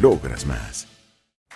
[0.00, 0.93] logras más.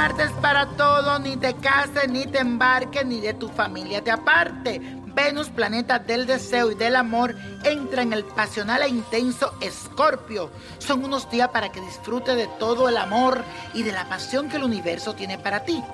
[0.00, 4.80] Martes para todos, ni te cases, ni te embarques, ni de tu familia te aparte.
[5.14, 10.50] Venus, planeta del deseo y del amor, entra en el pasional e intenso Escorpio.
[10.78, 13.44] Son unos días para que disfrutes de todo el amor
[13.74, 15.84] y de la pasión que el universo tiene para ti.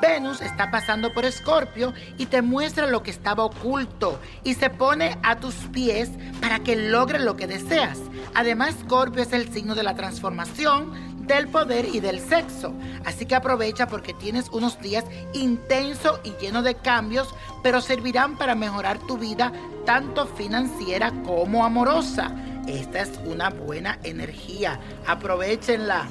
[0.00, 5.18] Venus está pasando por Escorpio y te muestra lo que estaba oculto y se pone
[5.24, 6.10] a tus pies
[6.40, 7.98] para que logres lo que deseas.
[8.32, 12.72] Además, Escorpio es el signo de la transformación, del poder y del sexo.
[13.04, 18.54] Así que aprovecha porque tienes unos días intensos y llenos de cambios, pero servirán para
[18.54, 19.52] mejorar tu vida
[19.84, 22.34] tanto financiera como amorosa.
[22.66, 24.80] Esta es una buena energía.
[25.06, 26.06] Aprovechenla.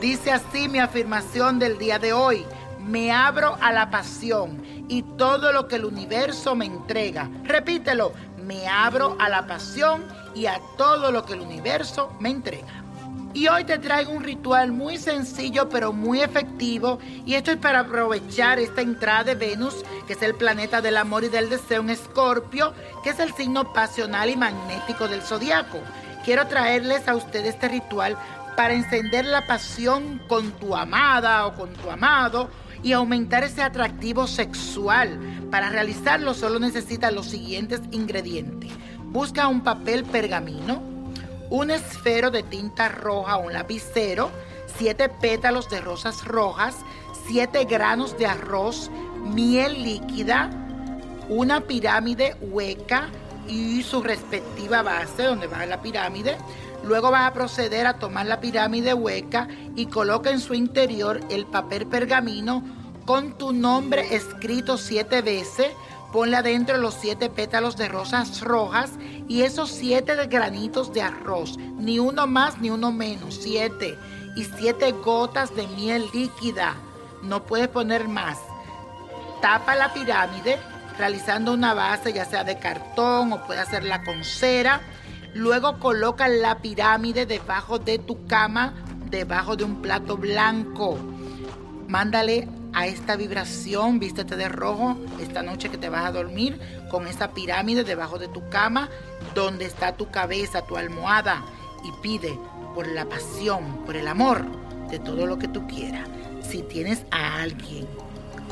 [0.00, 2.44] Dice así mi afirmación del día de hoy.
[2.80, 7.28] Me abro a la pasión y todo lo que el universo me entrega.
[7.44, 8.12] Repítelo.
[8.42, 12.84] Me abro a la pasión y a todo lo que el universo me entrega.
[13.38, 17.80] Y hoy te traigo un ritual muy sencillo pero muy efectivo y esto es para
[17.80, 19.76] aprovechar esta entrada de Venus,
[20.08, 23.72] que es el planeta del amor y del deseo en Escorpio, que es el signo
[23.72, 25.78] pasional y magnético del zodiaco.
[26.24, 28.18] Quiero traerles a ustedes este ritual
[28.56, 32.50] para encender la pasión con tu amada o con tu amado
[32.82, 35.16] y aumentar ese atractivo sexual.
[35.48, 38.72] Para realizarlo solo necesitas los siguientes ingredientes.
[39.04, 40.87] Busca un papel pergamino,
[41.50, 44.30] un esfero de tinta roja o un lapicero,
[44.76, 46.76] siete pétalos de rosas rojas,
[47.26, 48.90] siete granos de arroz,
[49.22, 50.50] miel líquida,
[51.28, 53.08] una pirámide hueca
[53.46, 56.36] y su respectiva base donde va la pirámide.
[56.84, 61.46] Luego vas a proceder a tomar la pirámide hueca y coloca en su interior el
[61.46, 62.62] papel pergamino
[63.04, 65.68] con tu nombre escrito siete veces
[66.12, 68.92] Ponle adentro los siete pétalos de rosas rojas
[69.28, 71.58] y esos siete granitos de arroz.
[71.58, 73.38] Ni uno más ni uno menos.
[73.42, 73.98] Siete.
[74.34, 76.76] Y siete gotas de miel líquida.
[77.22, 78.38] No puedes poner más.
[79.42, 80.58] Tapa la pirámide
[80.98, 84.80] realizando una base ya sea de cartón o puede hacerla con cera.
[85.34, 88.72] Luego coloca la pirámide debajo de tu cama,
[89.10, 90.98] debajo de un plato blanco.
[91.86, 96.60] Mándale a esta vibración, vístete de rojo esta noche que te vas a dormir
[96.92, 98.88] con esa pirámide debajo de tu cama,
[99.34, 101.44] donde está tu cabeza, tu almohada,
[101.82, 102.38] y pide
[102.76, 104.44] por la pasión, por el amor
[104.90, 106.08] de todo lo que tú quieras.
[106.48, 107.88] Si tienes a alguien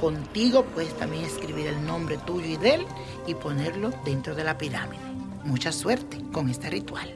[0.00, 2.86] contigo, puedes también escribir el nombre tuyo y de él
[3.28, 5.04] y ponerlo dentro de la pirámide.
[5.44, 7.14] Mucha suerte con este ritual.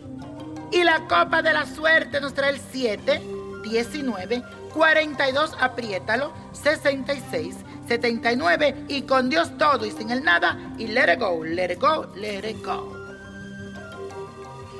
[0.70, 3.20] Y la copa de la suerte nos trae el 7,
[3.70, 4.42] 19,
[4.74, 7.56] 42 apriétalo, 66
[7.90, 11.80] 79 y con Dios todo y sin el nada y let it go, let it
[11.80, 12.96] go, let it go.